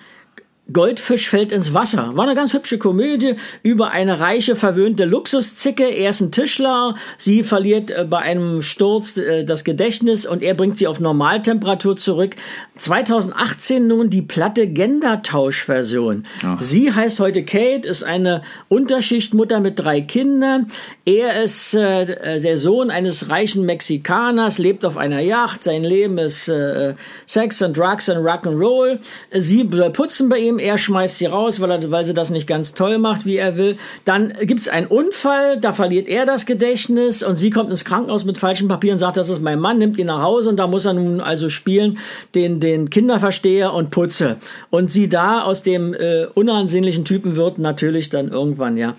Goldfisch 0.72 1.30
fällt 1.30 1.52
ins 1.52 1.74
Wasser. 1.74 2.16
War 2.16 2.26
eine 2.26 2.36
ganz 2.36 2.54
hübsche 2.54 2.78
Komödie 2.78 3.36
über 3.64 3.92
eine 3.92 4.20
reiche, 4.20 4.56
verwöhnte 4.56 5.06
Luxuszicke. 5.06 5.86
Er 5.86 6.12
ist 6.12 6.22
ein 6.22 6.32
Tischler. 6.32 6.96
Sie 7.18 7.44
verliert 7.44 7.92
äh, 7.92 8.06
bei 8.10 8.20
einem 8.20 8.62
Sturz 8.62 9.18
äh, 9.18 9.44
das 9.46 9.64
Gedächtnis 9.64 10.26
und 10.26 10.44
er 10.44 10.54
bringt 10.54 10.78
sie 10.78 10.88
auf 10.88 11.00
Normaltemperatur 11.00 11.98
zurück. 11.98 12.36
2018 12.78 13.88
nun 13.88 14.10
die 14.10 14.22
platte 14.22 14.68
Gender-Tausch-Version. 14.68 16.26
Sie 16.60 16.94
heißt 16.94 17.20
heute 17.20 17.44
Kate, 17.44 17.88
ist 17.88 18.04
eine 18.04 18.44
Unterschichtmutter 18.68 19.60
mit 19.60 19.80
drei 19.80 20.02
Kindern. 20.02 20.72
Er 21.06 21.44
ist 21.44 21.74
äh, 21.74 22.40
der 22.40 22.58
Sohn 22.58 22.92
eines 22.92 23.30
reichen 23.30 23.66
Mexikaners, 23.66 24.58
lebt 24.60 24.86
auf 24.86 24.98
einer 24.98 25.20
Yacht. 25.20 25.64
Sein 25.64 25.84
Leben 25.84 26.18
ist 26.18 26.48
äh, 26.48 26.94
Sex 27.26 27.62
and 27.62 27.78
Drugs 27.78 28.10
and 28.10 28.26
Rock'n'Roll. 28.26 29.00
Sie 29.34 29.64
putzen 29.64 30.30
bei 30.30 30.38
ihm, 30.40 30.59
er 30.60 30.78
schmeißt 30.78 31.18
sie 31.18 31.26
raus, 31.26 31.60
weil, 31.60 31.72
er, 31.72 31.92
weil 31.92 32.04
sie 32.04 32.14
das 32.14 32.30
nicht 32.30 32.48
ganz 32.48 32.74
toll 32.74 32.98
macht, 32.98 33.26
wie 33.26 33.38
er 33.38 33.58
will. 33.58 33.78
Dann 34.06 34.34
gibt's 34.42 34.68
einen 34.68 34.88
Unfall, 34.88 35.60
da 35.60 35.74
verliert 35.74 36.08
er 36.08 36.26
das 36.26 36.46
Gedächtnis 36.46 37.24
und 37.24 37.36
sie 37.36 37.50
kommt 37.50 37.70
ins 37.70 37.86
Krankenhaus 37.86 38.26
mit 38.26 38.38
falschen 38.38 38.68
Papieren, 38.68 39.00
sagt, 39.00 39.18
das 39.18 39.30
ist 39.30 39.42
mein 39.42 39.60
Mann, 39.60 39.80
nimmt 39.80 39.98
ihn 39.98 40.08
nach 40.08 40.22
Hause 40.22 40.50
und 40.50 40.58
da 40.58 40.68
muss 40.68 40.86
er 40.86 40.94
nun 40.94 41.22
also 41.22 41.50
spielen, 41.50 41.98
den, 42.36 42.60
den 42.60 42.90
Kinderversteher 42.90 43.74
und 43.74 43.90
Putze. 43.90 44.38
Und 44.70 44.92
sie 44.92 45.10
da 45.10 45.44
aus 45.44 45.64
dem 45.64 45.94
äh, 45.94 46.26
unansehnlichen 46.34 47.06
Typen 47.06 47.36
wird 47.36 47.58
natürlich 47.58 48.10
dann 48.10 48.30
irgendwann, 48.30 48.78
ja. 48.78 48.96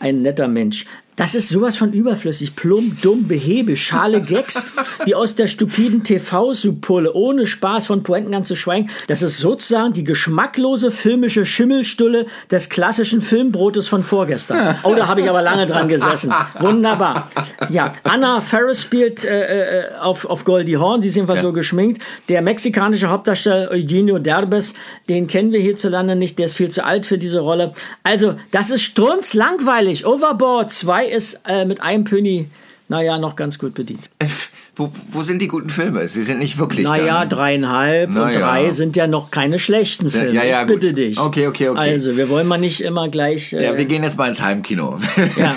ein 0.00 0.22
netter 0.22 0.48
Mensch. 0.48 0.86
Das 1.16 1.34
ist 1.34 1.50
sowas 1.50 1.76
von 1.76 1.92
überflüssig, 1.92 2.56
plump, 2.56 3.02
dumm, 3.02 3.28
behäbig, 3.28 3.84
schale 3.84 4.22
Gags, 4.22 4.64
wie 5.04 5.14
aus 5.14 5.36
der 5.36 5.46
stupiden 5.46 6.04
TV-Supulle, 6.04 7.12
ohne 7.12 7.46
Spaß 7.46 7.84
von 7.84 8.02
Pointen 8.02 8.32
ganz 8.32 8.48
zu 8.48 8.56
schweigen. 8.56 8.88
Das 9.08 9.20
ist 9.20 9.36
sozusagen 9.36 9.92
die 9.92 10.04
geschmacklose 10.04 10.90
filmische 10.90 11.44
Schimmelstulle 11.44 12.26
des 12.50 12.70
klassischen 12.70 13.20
Filmbrotes 13.20 13.88
von 13.88 14.02
vorgestern. 14.02 14.74
Oh, 14.84 14.94
da 14.94 15.06
habe 15.06 15.20
ich 15.20 15.28
aber 15.28 15.42
lange 15.42 15.66
dran 15.66 15.86
gesessen. 15.86 16.32
Wunderbar. 16.58 17.30
Ja, 17.68 17.92
Anna 18.04 18.40
Ferris 18.40 18.80
spielt 18.80 19.24
äh, 19.24 19.82
äh, 19.82 19.94
auf, 19.96 20.24
auf 20.24 20.44
Goldie 20.44 20.78
Horn, 20.78 21.02
sie 21.02 21.08
ist 21.08 21.14
jedenfalls 21.16 21.40
ja. 21.40 21.42
so 21.42 21.52
geschminkt. 21.52 22.02
Der 22.30 22.40
mexikanische 22.40 23.10
Hauptdarsteller 23.10 23.70
Eugenio 23.70 24.18
Derbez, 24.18 24.72
den 25.10 25.26
kennen 25.26 25.52
wir 25.52 25.60
hierzulande 25.60 26.16
nicht, 26.16 26.38
der 26.38 26.46
ist 26.46 26.54
viel 26.54 26.70
zu 26.70 26.84
alt 26.84 27.04
für 27.04 27.18
diese 27.18 27.40
Rolle. 27.40 27.74
Also, 28.02 28.36
das 28.50 28.70
ist 28.70 28.82
strunzlangweilig. 28.82 30.06
Overboard 30.06 30.70
2 30.70 31.01
2 31.02 31.08
ist 31.08 31.40
äh, 31.46 31.64
mit 31.64 31.80
einem 31.80 32.04
Pöni, 32.04 32.48
naja, 32.88 33.18
noch 33.18 33.36
ganz 33.36 33.58
gut 33.58 33.74
bedient. 33.74 34.08
Wo, 34.74 34.90
wo 35.10 35.22
sind 35.22 35.42
die 35.42 35.48
guten 35.48 35.68
Filme? 35.68 36.08
Sie 36.08 36.22
sind 36.22 36.38
nicht 36.38 36.58
wirklich. 36.58 36.86
Naja, 36.86 37.26
dreieinhalb 37.26 38.08
Na 38.10 38.24
und 38.24 38.34
drei 38.34 38.70
sind 38.70 38.96
ja 38.96 39.06
noch 39.06 39.30
keine 39.30 39.58
schlechten 39.58 40.10
Filme. 40.10 40.32
Ja, 40.32 40.44
ja, 40.44 40.62
ich 40.62 40.66
bitte 40.66 40.88
gut. 40.88 40.96
dich. 40.96 41.20
Okay, 41.20 41.46
okay, 41.46 41.68
okay. 41.68 41.78
Also, 41.78 42.16
wir 42.16 42.30
wollen 42.30 42.48
mal 42.48 42.56
nicht 42.56 42.80
immer 42.80 43.10
gleich. 43.10 43.52
Äh 43.52 43.64
ja, 43.64 43.76
wir 43.76 43.84
gehen 43.84 44.02
jetzt 44.02 44.16
mal 44.16 44.28
ins 44.28 44.40
Heimkino. 44.40 44.98
Ja. 45.36 45.56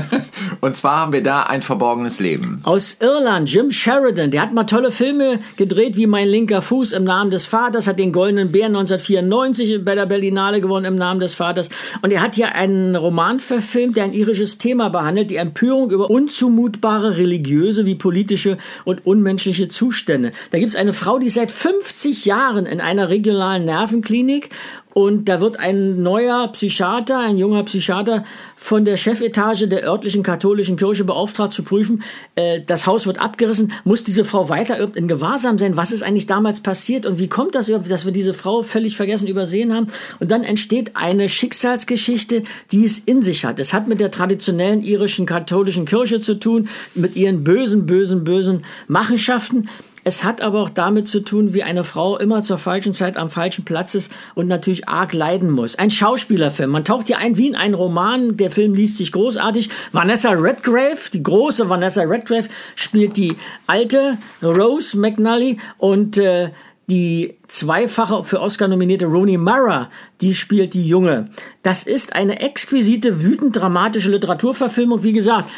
und 0.62 0.74
zwar 0.76 1.00
haben 1.00 1.12
wir 1.12 1.22
da 1.22 1.42
ein 1.42 1.60
verborgenes 1.60 2.20
Leben. 2.20 2.60
Aus 2.62 2.96
Irland, 3.00 3.52
Jim 3.52 3.70
Sheridan, 3.70 4.30
der 4.30 4.40
hat 4.40 4.54
mal 4.54 4.64
tolle 4.64 4.90
Filme 4.90 5.40
gedreht, 5.56 5.98
wie 5.98 6.06
Mein 6.06 6.28
linker 6.28 6.62
Fuß 6.62 6.94
im 6.94 7.04
Namen 7.04 7.30
des 7.30 7.44
Vaters, 7.44 7.86
hat 7.86 7.98
den 7.98 8.12
Goldenen 8.12 8.50
Bär 8.50 8.66
1994 8.66 9.84
bei 9.84 9.94
der 9.94 10.06
Berlinale 10.06 10.62
gewonnen 10.62 10.86
im 10.86 10.96
Namen 10.96 11.20
des 11.20 11.34
Vaters. 11.34 11.68
Und 12.00 12.14
er 12.14 12.22
hat 12.22 12.34
hier 12.34 12.54
einen 12.54 12.96
Roman 12.96 13.40
verfilmt, 13.40 13.98
der 13.98 14.04
ein 14.04 14.14
irisches 14.14 14.56
Thema 14.56 14.88
behandelt, 14.88 15.30
die 15.30 15.36
Empörung 15.36 15.90
über 15.90 16.08
unzumutbare 16.08 17.18
religiöse 17.18 17.84
wie 17.84 17.94
politische 17.94 18.53
und 18.84 19.06
unmenschliche 19.06 19.68
Zustände. 19.68 20.32
Da 20.50 20.58
gibt 20.58 20.70
es 20.70 20.76
eine 20.76 20.92
Frau, 20.92 21.18
die 21.18 21.28
seit 21.28 21.50
50 21.50 22.24
Jahren 22.24 22.66
in 22.66 22.80
einer 22.80 23.08
regionalen 23.08 23.64
Nervenklinik 23.64 24.50
und 24.94 25.28
da 25.28 25.40
wird 25.40 25.58
ein 25.58 26.02
neuer 26.02 26.46
Psychiater, 26.52 27.18
ein 27.18 27.36
junger 27.36 27.64
Psychiater 27.64 28.24
von 28.56 28.84
der 28.84 28.96
Chefetage 28.96 29.68
der 29.68 29.82
örtlichen 29.82 30.22
katholischen 30.22 30.76
Kirche 30.76 31.02
beauftragt 31.02 31.52
zu 31.52 31.64
prüfen. 31.64 32.04
Äh, 32.36 32.60
das 32.64 32.86
Haus 32.86 33.04
wird 33.04 33.18
abgerissen. 33.18 33.72
Muss 33.82 34.04
diese 34.04 34.24
Frau 34.24 34.48
weiter 34.48 34.96
in 34.96 35.08
Gewahrsam 35.08 35.58
sein? 35.58 35.76
Was 35.76 35.90
ist 35.90 36.04
eigentlich 36.04 36.28
damals 36.28 36.60
passiert? 36.60 37.06
Und 37.06 37.18
wie 37.18 37.28
kommt 37.28 37.56
das, 37.56 37.66
dass 37.66 38.04
wir 38.04 38.12
diese 38.12 38.34
Frau 38.34 38.62
völlig 38.62 38.96
vergessen, 38.96 39.26
übersehen 39.26 39.74
haben? 39.74 39.88
Und 40.20 40.30
dann 40.30 40.44
entsteht 40.44 40.92
eine 40.94 41.28
Schicksalsgeschichte, 41.28 42.44
die 42.70 42.84
es 42.84 43.00
in 43.00 43.20
sich 43.20 43.44
hat. 43.44 43.58
Es 43.58 43.72
hat 43.72 43.88
mit 43.88 43.98
der 43.98 44.12
traditionellen 44.12 44.80
irischen 44.80 45.26
katholischen 45.26 45.86
Kirche 45.86 46.20
zu 46.20 46.36
tun, 46.36 46.68
mit 46.94 47.16
ihren 47.16 47.42
bösen, 47.42 47.86
bösen, 47.86 48.22
bösen 48.22 48.64
Machenschaften. 48.86 49.68
Es 50.04 50.22
hat 50.22 50.42
aber 50.42 50.60
auch 50.60 50.70
damit 50.70 51.08
zu 51.08 51.20
tun, 51.20 51.54
wie 51.54 51.62
eine 51.62 51.82
Frau 51.82 52.18
immer 52.18 52.42
zur 52.42 52.58
falschen 52.58 52.92
Zeit 52.92 53.16
am 53.16 53.30
falschen 53.30 53.64
Platz 53.64 53.94
ist 53.94 54.12
und 54.34 54.46
natürlich 54.46 54.86
arg 54.86 55.14
leiden 55.14 55.50
muss. 55.50 55.76
Ein 55.76 55.90
Schauspielerfilm. 55.90 56.70
Man 56.70 56.84
taucht 56.84 57.06
hier 57.06 57.18
ein 57.18 57.38
wie 57.38 57.48
in 57.48 57.56
einen 57.56 57.74
Roman. 57.74 58.36
Der 58.36 58.50
Film 58.50 58.74
liest 58.74 58.98
sich 58.98 59.12
großartig. 59.12 59.70
Vanessa 59.92 60.30
Redgrave, 60.30 61.10
die 61.12 61.22
große 61.22 61.68
Vanessa 61.68 62.02
Redgrave, 62.02 62.48
spielt 62.76 63.16
die 63.16 63.36
alte 63.66 64.18
Rose 64.42 64.98
McNally 64.98 65.56
und 65.78 66.18
äh, 66.18 66.50
die 66.86 67.38
zweifache 67.48 68.24
für 68.24 68.40
Oscar 68.40 68.68
nominierte 68.68 69.06
Roni 69.06 69.38
Mara, 69.38 69.90
die 70.20 70.34
spielt 70.34 70.74
die 70.74 70.86
Junge. 70.86 71.30
Das 71.62 71.84
ist 71.84 72.14
eine 72.14 72.40
exquisite, 72.40 73.22
wütend 73.22 73.56
dramatische 73.56 74.10
Literaturverfilmung. 74.10 75.02
Wie 75.02 75.14
gesagt, 75.14 75.48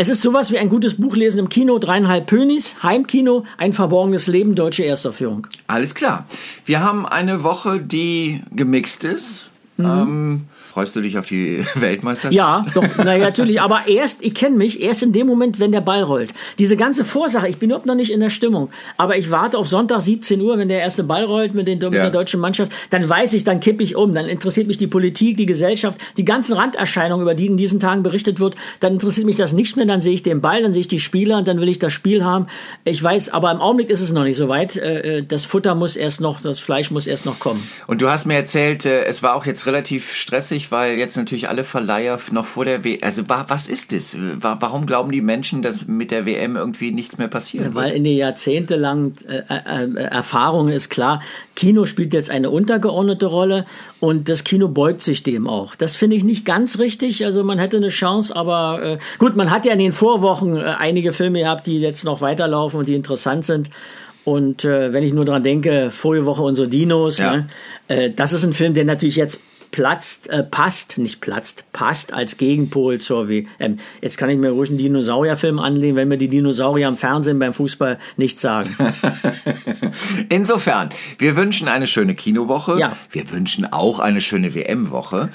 es 0.00 0.08
ist 0.08 0.22
sowas 0.22 0.50
wie 0.50 0.56
ein 0.56 0.70
gutes 0.70 0.94
Buch 0.94 1.14
lesen 1.14 1.40
im 1.40 1.50
Kino, 1.50 1.78
dreieinhalb 1.78 2.26
Pönis, 2.26 2.82
Heimkino, 2.82 3.44
ein 3.58 3.74
verborgenes 3.74 4.28
Leben, 4.28 4.54
deutsche 4.54 4.82
Erstaufführung. 4.82 5.46
Alles 5.66 5.94
klar. 5.94 6.24
Wir 6.64 6.80
haben 6.80 7.04
eine 7.04 7.44
Woche, 7.44 7.78
die 7.78 8.40
gemixt 8.50 9.04
ist. 9.04 9.49
Mhm. 9.82 10.00
Ähm, 10.02 10.40
Freust 10.72 10.94
du 10.94 11.00
dich 11.00 11.18
auf 11.18 11.26
die 11.26 11.64
Weltmeisterschaft? 11.74 12.32
Ja, 12.32 12.62
doch, 12.74 12.84
naja, 12.96 13.24
natürlich. 13.24 13.60
Aber 13.60 13.88
erst, 13.88 14.22
ich 14.22 14.34
kenne 14.34 14.56
mich, 14.56 14.80
erst 14.80 15.02
in 15.02 15.12
dem 15.12 15.26
Moment, 15.26 15.58
wenn 15.58 15.72
der 15.72 15.80
Ball 15.80 16.02
rollt. 16.02 16.32
Diese 16.60 16.76
ganze 16.76 17.04
Vorsache, 17.04 17.48
ich 17.48 17.56
bin 17.56 17.70
überhaupt 17.70 17.86
noch 17.86 17.96
nicht 17.96 18.12
in 18.12 18.20
der 18.20 18.30
Stimmung. 18.30 18.70
Aber 18.96 19.16
ich 19.18 19.32
warte 19.32 19.58
auf 19.58 19.66
Sonntag 19.66 20.00
17 20.00 20.40
Uhr, 20.40 20.58
wenn 20.58 20.68
der 20.68 20.78
erste 20.78 21.02
Ball 21.02 21.24
rollt 21.24 21.54
mit, 21.54 21.66
den, 21.66 21.78
mit 21.80 21.94
ja. 21.94 22.02
der 22.02 22.10
deutschen 22.10 22.38
Mannschaft. 22.38 22.70
Dann 22.90 23.08
weiß 23.08 23.32
ich, 23.32 23.42
dann 23.42 23.58
kippe 23.58 23.82
ich 23.82 23.96
um. 23.96 24.14
Dann 24.14 24.26
interessiert 24.26 24.68
mich 24.68 24.78
die 24.78 24.86
Politik, 24.86 25.36
die 25.36 25.46
Gesellschaft, 25.46 25.98
die 26.16 26.24
ganzen 26.24 26.52
Randerscheinungen, 26.52 27.22
über 27.22 27.34
die 27.34 27.46
in 27.46 27.56
diesen 27.56 27.80
Tagen 27.80 28.04
berichtet 28.04 28.38
wird. 28.38 28.54
Dann 28.78 28.92
interessiert 28.92 29.26
mich 29.26 29.36
das 29.36 29.52
nicht 29.52 29.76
mehr. 29.76 29.86
Dann 29.86 30.00
sehe 30.00 30.14
ich 30.14 30.22
den 30.22 30.40
Ball, 30.40 30.62
dann 30.62 30.72
sehe 30.72 30.82
ich 30.82 30.88
die 30.88 31.00
Spieler 31.00 31.38
und 31.38 31.48
dann 31.48 31.60
will 31.60 31.68
ich 31.68 31.80
das 31.80 31.92
Spiel 31.92 32.24
haben. 32.24 32.46
Ich 32.84 33.02
weiß, 33.02 33.30
aber 33.30 33.50
im 33.50 33.60
Augenblick 33.60 33.90
ist 33.90 34.02
es 34.02 34.12
noch 34.12 34.24
nicht 34.24 34.36
so 34.36 34.48
weit. 34.48 34.76
Äh, 34.76 35.18
äh, 35.18 35.22
das 35.24 35.44
Futter 35.44 35.74
muss 35.74 35.96
erst 35.96 36.20
noch, 36.20 36.40
das 36.40 36.60
Fleisch 36.60 36.92
muss 36.92 37.08
erst 37.08 37.26
noch 37.26 37.40
kommen. 37.40 37.68
Und 37.88 38.02
du 38.02 38.08
hast 38.08 38.26
mir 38.26 38.34
erzählt, 38.34 38.86
äh, 38.86 39.04
es 39.04 39.24
war 39.24 39.34
auch 39.34 39.46
jetzt 39.46 39.66
relativ 39.70 40.14
stressig, 40.14 40.72
weil 40.72 40.98
jetzt 40.98 41.16
natürlich 41.16 41.48
alle 41.48 41.62
Verleiher 41.62 42.18
noch 42.32 42.44
vor 42.44 42.64
der 42.64 42.82
WM. 42.82 42.98
Also 43.02 43.22
was 43.28 43.68
ist 43.68 43.92
das? 43.92 44.16
Warum 44.40 44.84
glauben 44.84 45.12
die 45.12 45.20
Menschen, 45.20 45.62
dass 45.62 45.86
mit 45.86 46.10
der 46.10 46.26
WM 46.26 46.56
irgendwie 46.56 46.90
nichts 46.90 47.18
mehr 47.18 47.28
passiert? 47.28 47.64
Ja, 47.64 47.74
weil 47.74 47.92
in 47.92 48.02
den 48.02 48.16
jahrzehntelangen 48.16 49.14
äh, 49.28 49.42
äh, 49.48 49.94
Erfahrungen 50.02 50.72
ist 50.72 50.90
klar, 50.90 51.22
Kino 51.54 51.86
spielt 51.86 52.12
jetzt 52.12 52.30
eine 52.30 52.50
untergeordnete 52.50 53.26
Rolle 53.26 53.64
und 54.00 54.28
das 54.28 54.42
Kino 54.42 54.68
beugt 54.68 55.02
sich 55.02 55.22
dem 55.22 55.46
auch. 55.46 55.76
Das 55.76 55.94
finde 55.94 56.16
ich 56.16 56.24
nicht 56.24 56.44
ganz 56.44 56.80
richtig. 56.80 57.24
Also 57.24 57.44
man 57.44 57.60
hätte 57.60 57.76
eine 57.76 57.90
Chance, 57.90 58.34
aber 58.34 58.82
äh, 58.82 58.98
gut, 59.18 59.36
man 59.36 59.50
hat 59.50 59.66
ja 59.66 59.72
in 59.72 59.78
den 59.78 59.92
Vorwochen 59.92 60.56
äh, 60.56 60.74
einige 60.78 61.12
Filme 61.12 61.40
gehabt, 61.40 61.68
die 61.68 61.80
jetzt 61.80 62.04
noch 62.04 62.20
weiterlaufen 62.20 62.80
und 62.80 62.88
die 62.88 62.94
interessant 62.94 63.44
sind. 63.44 63.70
Und 64.24 64.64
äh, 64.64 64.92
wenn 64.92 65.04
ich 65.04 65.12
nur 65.12 65.24
dran 65.24 65.44
denke, 65.44 65.90
vorige 65.90 66.26
Woche 66.26 66.42
unsere 66.42 66.68
Dinos, 66.68 67.18
ja. 67.18 67.36
ne? 67.36 67.48
äh, 67.88 68.10
das 68.10 68.32
ist 68.32 68.44
ein 68.44 68.52
Film, 68.52 68.74
der 68.74 68.84
natürlich 68.84 69.16
jetzt 69.16 69.40
platzt, 69.70 70.28
äh, 70.30 70.42
passt, 70.42 70.98
nicht 70.98 71.20
platzt, 71.20 71.64
passt 71.72 72.12
als 72.12 72.36
Gegenpol 72.36 72.98
zur 72.98 73.28
WM. 73.28 73.78
Jetzt 74.00 74.18
kann 74.18 74.30
ich 74.30 74.38
mir 74.38 74.50
ruhig 74.50 74.70
einen 74.70 74.78
Dinosaurierfilm 74.78 75.58
anlegen, 75.58 75.96
wenn 75.96 76.08
mir 76.08 76.18
die 76.18 76.28
Dinosaurier 76.28 76.88
am 76.88 76.96
Fernsehen 76.96 77.38
beim 77.38 77.52
Fußball 77.52 77.98
nichts 78.16 78.42
sagen. 78.42 78.70
Insofern, 80.28 80.90
wir 81.18 81.36
wünschen 81.36 81.68
eine 81.68 81.86
schöne 81.86 82.14
Kinowoche. 82.14 82.78
Ja. 82.78 82.96
Wir 83.10 83.30
wünschen 83.30 83.70
auch 83.72 83.98
eine 83.98 84.20
schöne 84.20 84.54
WM-Woche. 84.54 85.30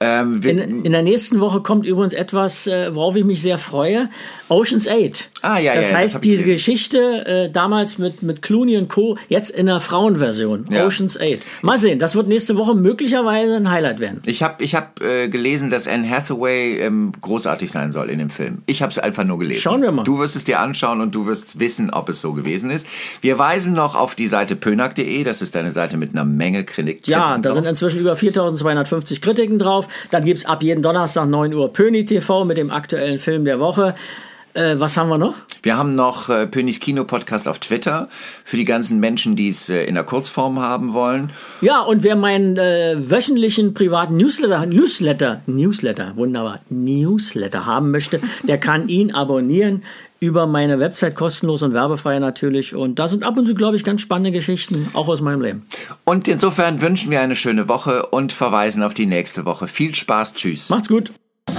Ähm, 0.00 0.40
in, 0.42 0.84
in, 0.84 0.92
der 0.92 1.02
nächsten 1.02 1.40
Woche 1.40 1.60
kommt 1.60 1.86
übrigens 1.86 2.14
etwas, 2.14 2.66
äh, 2.66 2.94
worauf 2.94 3.16
ich 3.16 3.24
mich 3.24 3.42
sehr 3.42 3.58
freue. 3.58 4.08
Ocean's 4.48 4.88
8. 4.88 5.30
Ah, 5.42 5.58
ja, 5.58 5.74
das 5.74 5.90
ja, 5.90 5.96
heißt, 5.96 6.16
das 6.16 6.20
diese 6.20 6.44
Geschichte 6.44 7.26
äh, 7.26 7.50
damals 7.50 7.98
mit, 7.98 8.22
mit 8.22 8.42
Clooney 8.42 8.76
und 8.76 8.88
Co. 8.88 9.16
jetzt 9.28 9.50
in 9.50 9.66
der 9.66 9.80
Frauenversion. 9.80 10.66
Ja. 10.70 10.86
Ocean's 10.86 11.18
8. 11.20 11.46
Mal 11.62 11.78
sehen, 11.78 11.98
das 11.98 12.14
wird 12.14 12.28
nächste 12.28 12.56
Woche 12.56 12.74
möglicherweise 12.74 13.56
ein 13.56 13.70
Highlight 13.70 13.79
Highlight 13.80 14.00
werden. 14.00 14.22
Ich 14.26 14.42
habe 14.42 14.62
ich 14.62 14.74
hab, 14.74 15.00
äh, 15.00 15.28
gelesen, 15.28 15.70
dass 15.70 15.88
Anne 15.88 16.08
Hathaway 16.08 16.78
ähm, 16.78 17.12
großartig 17.20 17.70
sein 17.70 17.92
soll 17.92 18.10
in 18.10 18.18
dem 18.18 18.30
Film. 18.30 18.62
Ich 18.66 18.82
habe 18.82 18.92
es 18.92 18.98
einfach 18.98 19.24
nur 19.24 19.38
gelesen. 19.38 19.62
Schauen 19.62 19.82
wir 19.82 19.90
mal. 19.90 20.04
Du 20.04 20.18
wirst 20.18 20.36
es 20.36 20.44
dir 20.44 20.60
anschauen 20.60 21.00
und 21.00 21.14
du 21.14 21.26
wirst 21.26 21.58
wissen, 21.58 21.90
ob 21.90 22.08
es 22.08 22.20
so 22.20 22.32
gewesen 22.32 22.70
ist. 22.70 22.86
Wir 23.20 23.38
weisen 23.38 23.72
noch 23.72 23.94
auf 23.94 24.14
die 24.14 24.26
Seite 24.26 24.56
pönack.de. 24.56 25.24
Das 25.24 25.42
ist 25.42 25.56
eine 25.56 25.72
Seite 25.72 25.96
mit 25.96 26.12
einer 26.12 26.24
Menge 26.24 26.64
Kritik. 26.64 27.06
Ja, 27.08 27.38
da 27.38 27.48
drauf. 27.48 27.54
sind 27.54 27.66
inzwischen 27.66 28.00
über 28.00 28.16
4250 28.16 29.20
Kritiken 29.20 29.58
drauf. 29.58 29.88
Dann 30.10 30.24
gibt 30.24 30.38
es 30.38 30.46
ab 30.46 30.62
jeden 30.62 30.82
Donnerstag 30.82 31.26
9 31.28 31.54
Uhr 31.54 31.72
Pöni 31.72 32.04
TV 32.04 32.44
mit 32.44 32.56
dem 32.56 32.70
aktuellen 32.70 33.18
Film 33.18 33.44
der 33.44 33.58
Woche. 33.60 33.94
Äh, 34.54 34.78
was 34.78 34.96
haben 34.96 35.08
wir 35.08 35.18
noch? 35.18 35.34
Wir 35.62 35.76
haben 35.76 35.94
noch 35.94 36.28
äh, 36.28 36.46
Pönis 36.46 36.80
Kino 36.80 37.04
Podcast 37.04 37.46
auf 37.46 37.58
Twitter 37.58 38.08
für 38.44 38.56
die 38.56 38.64
ganzen 38.64 38.98
Menschen, 38.98 39.36
die 39.36 39.48
es 39.48 39.68
äh, 39.68 39.84
in 39.84 39.94
der 39.94 40.04
Kurzform 40.04 40.58
haben 40.60 40.92
wollen. 40.92 41.30
Ja, 41.60 41.80
und 41.80 42.02
wer 42.02 42.16
meinen 42.16 42.56
äh, 42.56 42.96
wöchentlichen 42.98 43.74
privaten 43.74 44.16
Newsletter, 44.16 44.66
Newsletter, 44.66 45.42
Newsletter, 45.46 46.16
wunderbar, 46.16 46.60
Newsletter 46.68 47.66
haben 47.66 47.90
möchte, 47.90 48.20
der 48.42 48.58
kann 48.58 48.88
ihn 48.88 49.12
abonnieren 49.12 49.82
über 50.20 50.46
meine 50.46 50.78
Website 50.78 51.14
kostenlos 51.14 51.62
und 51.62 51.72
werbefrei 51.72 52.18
natürlich. 52.18 52.74
Und 52.74 52.98
da 52.98 53.08
sind 53.08 53.24
ab 53.24 53.36
und 53.36 53.46
zu, 53.46 53.54
glaube 53.54 53.76
ich, 53.76 53.84
ganz 53.84 54.02
spannende 54.02 54.32
Geschichten, 54.32 54.88
auch 54.92 55.08
aus 55.08 55.20
meinem 55.20 55.40
Leben. 55.40 55.66
Und 56.04 56.28
insofern 56.28 56.80
wünschen 56.82 57.10
wir 57.10 57.20
eine 57.20 57.36
schöne 57.36 57.68
Woche 57.68 58.06
und 58.06 58.32
verweisen 58.32 58.82
auf 58.82 58.94
die 58.94 59.06
nächste 59.06 59.46
Woche. 59.46 59.66
Viel 59.66 59.94
Spaß, 59.94 60.34
tschüss. 60.34 60.68
Macht's 60.68 60.88
gut. 60.88 61.10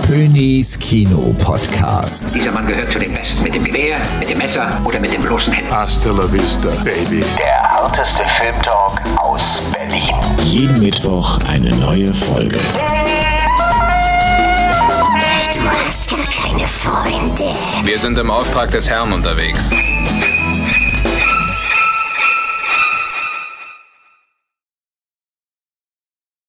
Königs 0.08 0.78
Kino 0.80 1.34
Podcast. 1.38 2.34
Dieser 2.34 2.52
Mann 2.52 2.68
gehört 2.68 2.92
zu 2.92 3.00
den 3.00 3.14
Besten. 3.14 3.44
Mit 3.44 3.56
dem 3.56 3.64
Gewehr, 3.64 4.02
mit 4.20 4.30
dem 4.30 4.38
Messer 4.38 4.82
oder 4.84 5.00
mit 5.00 5.14
dem 5.14 5.22
bloßen 5.22 5.54
Händen. 5.54 5.74
Hasta 5.74 6.12
la 6.12 6.32
vista, 6.32 6.70
baby. 6.84 7.22
Der 7.38 7.62
harteste 7.72 8.24
Filmtalk 8.28 9.02
aus 9.18 9.62
Berlin. 9.72 10.16
Jeden 10.44 10.80
Mittwoch 10.80 11.40
eine 11.46 11.70
neue 11.78 12.14
Folge. 12.14 12.60
Du 15.54 15.70
hast 15.70 16.10
gar 16.10 16.26
keine 16.26 16.66
Freunde. 16.68 17.44
Wir 17.84 18.00
sind 18.00 18.18
im 18.18 18.32
Auftrag 18.32 18.72
des 18.72 18.90
Herrn 18.90 19.14
unterwegs. 19.14 19.72